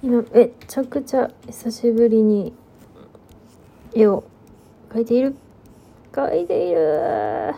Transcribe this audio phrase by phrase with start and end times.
[0.00, 2.52] 今めちゃくちゃ久しぶりに
[3.92, 4.22] 絵を
[4.90, 5.34] 描いている。
[6.12, 7.52] 描いている。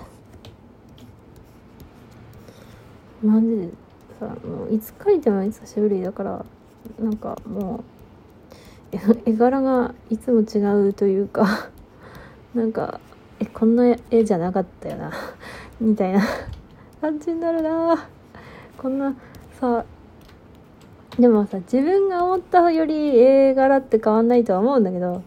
[3.23, 3.69] マジで
[4.19, 6.47] さもういつ描いても久しぶりだから
[6.99, 7.85] なんかも
[8.93, 8.97] う
[9.27, 11.69] 絵柄がいつも違うというか
[12.55, 13.01] なんか
[13.39, 15.13] えこんな絵じゃなかったよな
[15.79, 16.27] みたいな
[17.03, 18.09] 感じになるな。
[18.79, 19.15] こんな
[19.61, 19.85] さ
[21.21, 25.23] でもさ自分が思ったより絵柄って変わんないとは思うんだけど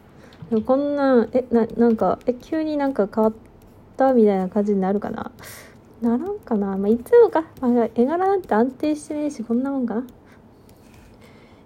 [0.49, 3.33] でもこんなえななんかえ急になんか変わっ
[3.95, 5.31] たみたいな感じになるかな？
[6.01, 6.75] ならんかな？
[6.77, 10.03] まあいつもか、まあ、絵柄なんて安定してねえしこんなもんかな？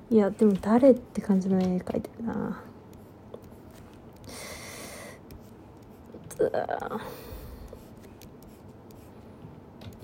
[0.10, 2.62] いやでも誰って感じの絵描いてるな。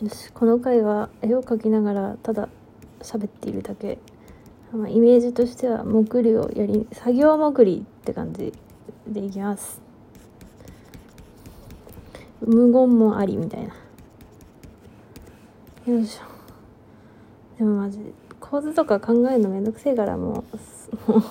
[0.01, 2.49] よしこの回は絵を描きながらただ
[3.01, 3.99] 喋っているだけ。
[4.73, 8.51] まあ、イメージとしては潜りをやり作業潜りって感じ
[9.07, 9.79] でいきます。
[12.41, 13.73] 無言もありみたいな。
[15.93, 16.21] よいしょ。
[17.59, 17.99] でもマジ
[18.39, 20.43] 構図とか考えるのめんどくせえからも
[21.07, 21.21] うもう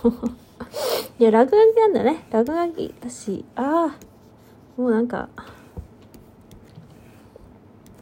[1.18, 2.24] いや落書きなんだね。
[2.30, 3.96] 落書きだしあ
[4.78, 5.28] あもうなんか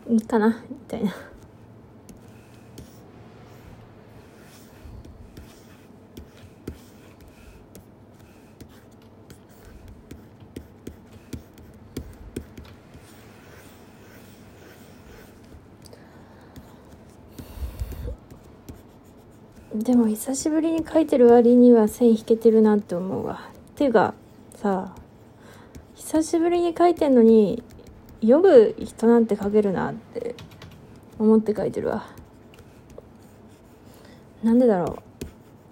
[0.07, 1.30] いいかなみたいな。
[19.91, 23.51] でも久しぶりに書いてる割には線引けてるなって思うわ。
[23.75, 24.15] ていうか
[24.55, 24.95] さ
[25.97, 27.65] 久しぶりに書いてんのに
[28.21, 30.37] 読む人なんて書けるなって
[31.19, 32.07] 思って書いてるわ。
[34.45, 34.99] なんでだろ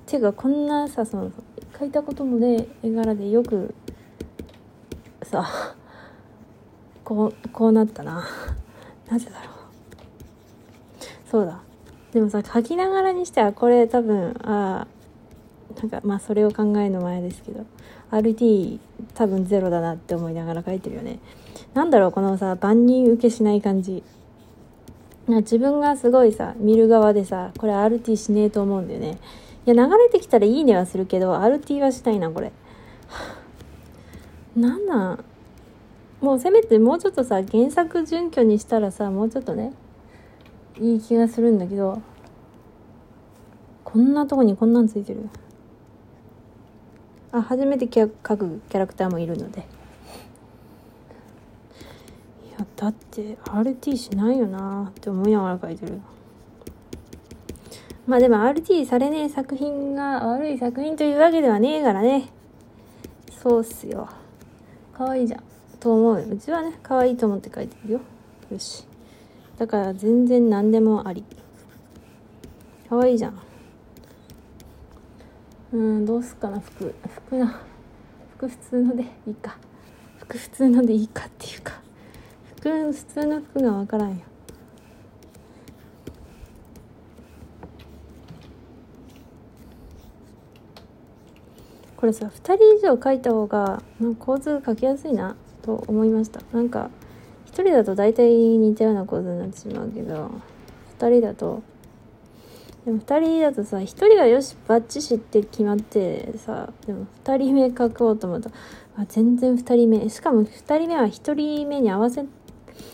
[0.06, 0.10] う。
[0.10, 1.30] ていうかこんなさその
[1.78, 3.72] 書いたこともね絵柄でよく
[5.22, 5.48] さ
[7.04, 8.26] こうこうなったな。
[9.08, 9.54] なぜだろう。
[11.30, 11.67] そうだ。
[12.12, 17.66] でもさ書きながらにしてはこれ多分ああなんかまあそれを考えるの前ですけど
[18.10, 18.78] RT
[19.14, 21.18] 多分ゼロだなって思いながら書いてるよね。
[21.74, 24.02] なんだろうこのさ万人受けしない感じ。
[25.28, 29.18] 自分がすごいさ見る側でさこれ RT しねえと思うんだよね。
[29.66, 32.50] いや流れてきたらいいねはするけど RT はしたいなこれ。
[34.56, 35.24] なんなん？
[36.22, 39.74] もうせめてもうちょっとさ原作準拠にしたらさもうちょっとね
[40.76, 42.00] いい気がするんだけど
[43.84, 45.28] こんなとこにこんなんついてる。
[47.32, 49.60] あ初めて描くキャラクターもいるので。
[49.60, 49.62] い
[52.58, 56.00] やだって RT しないよなって思いながら描いてる。
[58.06, 62.28] まあでも RT されねえ作品が悪い作品というわけではねえからね。
[63.30, 64.08] そうっすよ。
[64.92, 65.42] 可愛いじゃん。
[65.80, 68.00] と思ううちはね可愛いと思って描いてるよ。
[68.50, 68.86] よし。
[69.58, 71.24] だから全然何でもあり。
[72.88, 73.40] 可愛いじゃん。
[75.72, 76.94] うんどうすっかな服。
[77.08, 77.60] 服な
[78.36, 79.58] 服普通のでいいか。
[80.20, 81.72] 服普通のでいいかっていうか。
[82.56, 84.16] 服普通の服が分からんよ。
[91.96, 96.40] これさ2人以上書いた方がなんか構図書きやすいなと思いました。
[96.52, 96.90] なんか
[97.58, 100.30] 1人だと大体似たような構図になってしまうけど
[101.00, 101.60] 2人だと
[102.84, 108.50] でも2人だとさ1人がよしバッチシって決まってさでも2人目書こうと思うと
[108.96, 110.08] あ全然2人目。
[110.08, 112.26] しかも2人目は1人目に合わせい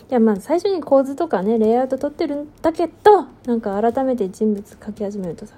[0.09, 5.53] やまあ最初に構図とかねレイアウト取ってるんだけどなんか改めて人物書き始めるとさ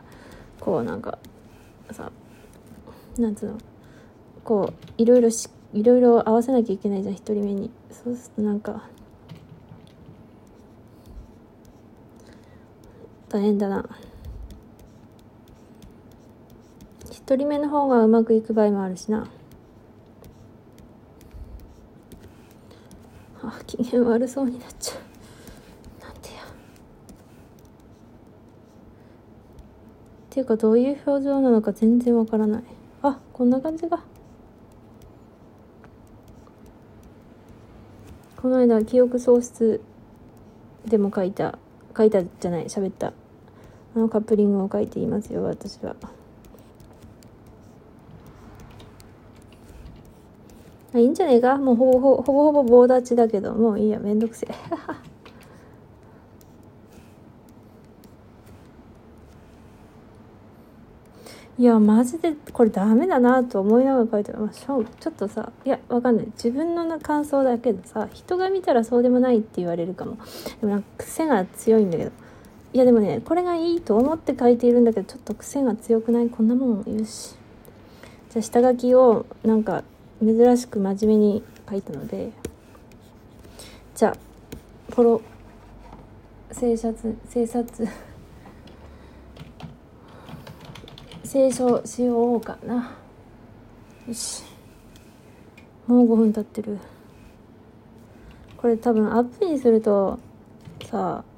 [0.59, 1.17] こうなんか
[1.91, 2.11] さ
[3.17, 3.57] なんつうの
[4.43, 7.71] こういろいろしいろいろ合わせなきゃいけないじゃん1人目に。
[8.03, 8.83] そうするとなんか
[13.29, 13.85] 大変だな。
[17.27, 19.27] 1人目の方がうまくいく場合もあるしな。
[23.43, 24.97] あ機嫌悪そうになっちゃう。
[26.05, 26.41] なんでや。
[26.41, 26.45] っ
[30.29, 32.63] ていうかどういう表情なのか全然わからない。
[33.01, 34.05] あこんな感じか。
[38.41, 39.81] この間記憶喪失
[40.85, 41.59] でも書いた
[41.97, 43.11] 書いたじゃない喋った。
[43.97, 45.95] あのカップリングを書いていますよ私は。
[50.93, 51.57] いいんじゃねえか？
[51.57, 54.53] もうほぼほぼほぼほぼ棒立ちだけどもういいやめんどくせえ。
[61.59, 66.27] いやマジでこれダメだなと思いながら書いてる、ま、しょちょっとさいやわかんない。
[66.35, 70.17] 自分の感想だけどさ人が見たらそうでもないって言われるかも。
[70.61, 72.11] でもなんか癖が強いんだけど。
[72.73, 76.29] いやでもねこれがいいと思って書いているんだけどちょっと癖が強くない？
[76.29, 77.35] こんなもん言うし。
[78.29, 79.83] じゃあ下書きをなんか
[80.21, 82.31] 珍しく真面目に書いたので。
[83.95, 84.17] じゃあ
[84.93, 85.21] ポロ
[86.51, 87.87] 生殺生殺。
[91.23, 92.95] 清書しようかな。
[94.07, 94.43] よし。
[95.87, 96.77] もう5分経ってる。
[98.57, 100.19] これ多分アップにすると
[100.85, 101.36] さあ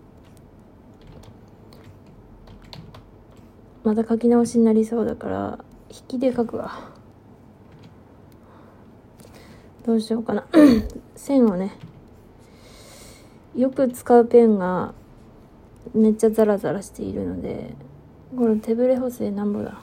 [3.89, 6.91] また書き直しになりそうだから引きで書くわ。
[9.83, 10.45] どうしようかな。
[11.17, 11.71] 線をね
[13.55, 14.93] よく使うペンが
[15.95, 17.73] めっちゃザラザラしているので
[18.37, 19.81] これ手ぶれ補正なんぼだ。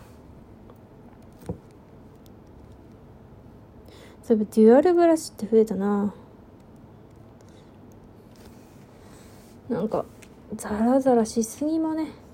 [4.22, 6.14] そういえばデュアルブラシって増えたな。
[9.68, 10.04] なんか
[10.54, 12.25] ザラザラしすぎもね。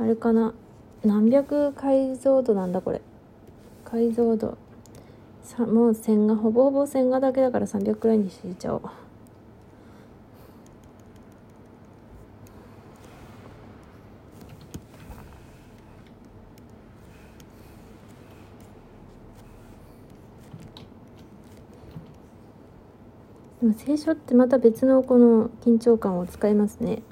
[0.00, 0.54] あれかな？
[1.04, 3.02] 何百解像度なんだこれ。
[3.84, 4.56] 解像度。
[5.42, 8.82] さもう線画ほぼほぼ線画だけだから300くらいにしちゃおう。
[23.60, 27.02] でも聖書ってまた別のこの緊張感を使いますね。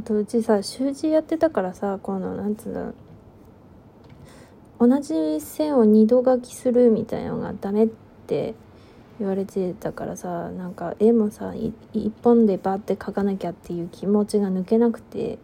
[0.00, 2.94] あとうちさ習字やってたからさこのなんつうんだろ
[4.78, 7.88] う同じ線を二度書きするみたいのがダメっ
[8.26, 8.54] て
[9.18, 11.52] 言われてたからさなんか絵もさ
[11.92, 15.38] 一本でバッて描かなきゃっていう気持ちが抜けなくて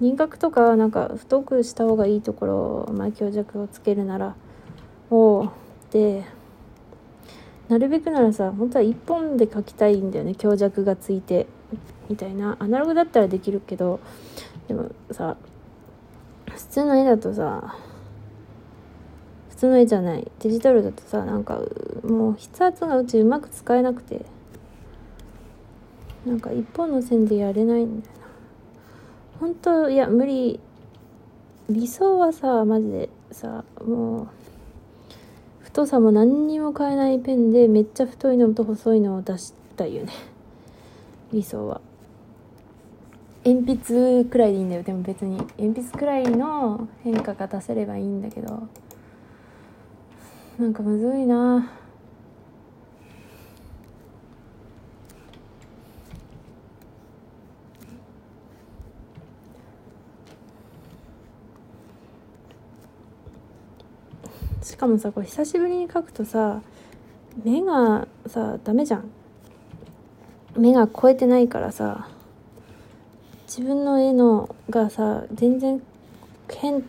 [0.00, 4.36] 輪郭とかなんか太くした方がいいところまあ強弱をつけるなら
[5.08, 5.50] おう
[5.92, 6.26] で
[7.70, 11.46] なるべくならさ本当は一本で描きたいんだよね強弱がついて。
[12.08, 12.56] みたいな。
[12.58, 14.00] アナログだったらできるけど
[14.66, 15.36] でもさ
[16.50, 17.76] 普通の絵だとさ
[19.50, 20.30] 普通の絵じゃない。
[20.38, 21.60] デジタルだとさなんか
[22.04, 24.24] もう筆圧がうちうまく使えなくて
[26.24, 28.26] なんか一本の線でやれないんだよな。
[29.40, 30.60] 本当いや無理。
[31.70, 34.28] 理想はさマジでさもう
[35.60, 40.12] 太さも何にも変えないペンでめっちゃ太いのと細いのを出したいよね。
[41.30, 41.82] 理想は。
[43.44, 44.82] 鉛筆くらいでいいんだよ。
[44.82, 48.68] でも別に鉛筆くらいの変化が出せればいいんだけど。
[50.58, 51.70] なんかむずいな。
[64.62, 66.60] しかもさこれ久しぶりに描くとさ
[67.44, 69.10] 目がさダメじゃん。
[70.56, 72.08] 目が超えてないからさ
[73.58, 75.82] 自分の絵のがさ全然
[76.48, 76.86] 変だ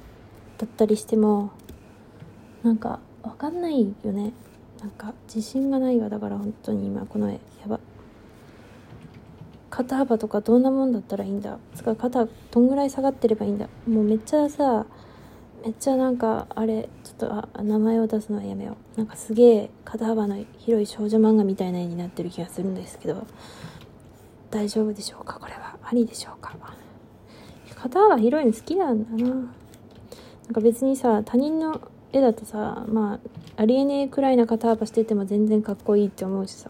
[0.65, 1.49] ったりしても
[2.61, 4.33] なんか分かんないよね。
[4.79, 6.09] なんか自信がないわ。
[6.09, 7.33] だから本当に今この絵。
[7.33, 7.79] やば。
[9.71, 11.57] 肩幅とかどんなもんだったらいいんだ。
[11.73, 13.67] つか肩どんぐらい下がってればいいんだ。
[13.87, 14.85] もうめっちゃさ
[15.65, 18.97] めっちゃなんかあれちょっとあ名前を出すのはやめよう。
[18.99, 23.25] なんかすげえ肩幅の広い少女漫画みたいな絵になってる気がするんですけど
[24.51, 25.68] 大丈夫でしょうかこれは。
[25.89, 26.55] ありでしょうか。
[27.75, 29.29] 肩幅広いの好きなんだな。
[29.29, 29.47] なん
[30.53, 31.81] か別にさ他人の
[32.11, 33.19] 絵だとさま
[33.55, 36.69] あありえねえくらいな肩幅してても全然かっこいいって思うしさ。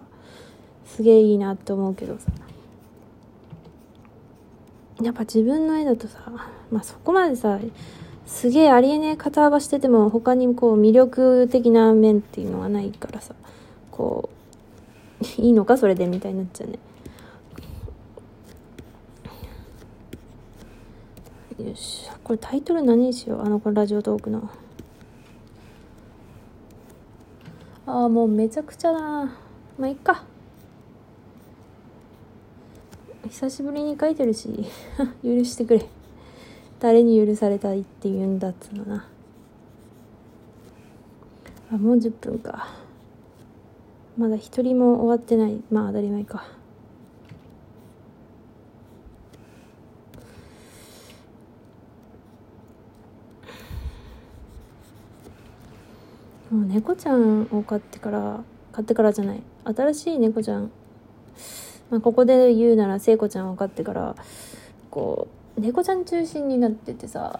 [0.85, 2.31] すげえいいなって思うけどさ。
[5.01, 6.19] やっぱ自分の絵だとさ
[6.71, 7.59] まあそこまでさ
[8.25, 13.33] すげえありえねえ肩幅してても他にこう魅力的な面っていうのがないからさ
[13.91, 14.29] こ
[15.21, 16.79] ういいのかそれでみたいになっちゃうね。
[21.63, 22.09] よし。
[22.23, 23.41] これタイトル何にしよう？
[23.41, 24.49] あのこのラジオトークの。
[27.85, 29.37] ああもうめちゃくちゃだな。
[29.77, 30.23] まあいっか。
[33.29, 34.49] 久しぶりに書いてるし
[35.23, 35.85] 許してくれ。
[36.79, 39.07] 誰に許されたいって言うんだっつうのな。
[41.71, 42.67] あもう10分か。
[44.17, 45.61] まだ一人も終わってない。
[45.69, 46.58] まあ当たり前か。
[56.51, 59.43] もう猫ちゃんを飼ってから飼ってからじゃない。
[59.65, 60.71] 新しい猫ちゃん、
[61.91, 64.15] まあ、ここで言うなら聖子ちゃんを飼ってから
[64.89, 65.27] こ
[65.57, 67.39] う猫ちゃん中心になっててさ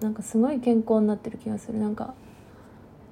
[0.00, 1.78] なんかすごい健康になってる気がする。
[1.78, 2.14] なんか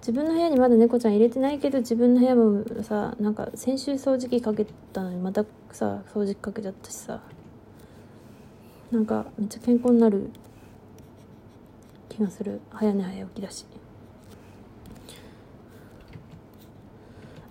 [0.00, 7.20] 自分の部屋にまだ猫ちゃん入れてないけど自分の部屋もさなんか先週掃除機かけたのにまたさ掃除機かけちゃったしさ
[8.92, 10.30] なんかめっちゃ健康になる
[12.08, 12.60] 気がする。
[12.70, 13.66] 早寝早起きだし。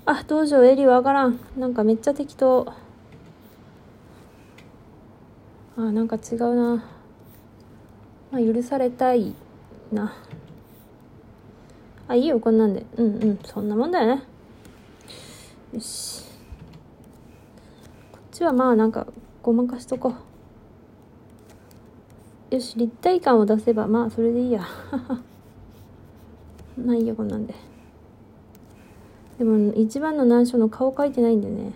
[0.07, 1.39] あどうしようエリわからん。
[1.57, 2.71] なんかめっちゃ適当。
[5.77, 6.85] あなんか違うな。
[8.31, 9.33] まあ許されたい
[9.91, 10.13] な。
[12.07, 12.85] あいいよこんなんで。
[12.97, 14.23] うんうんそんなもんだよね。
[15.73, 16.23] よし。
[18.11, 19.07] こっちはまあなんか
[19.41, 20.13] ごまかしとこ
[22.51, 22.55] う。
[22.55, 24.61] よし立体感を出せばまあそれでいいや。
[26.77, 27.55] まあいいよこんなんで。
[29.37, 31.73] でも一番の難所の顔描いてないんだよね。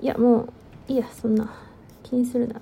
[0.00, 0.52] いやもう
[0.88, 1.52] いいやそんな。
[2.02, 2.60] 気にするな。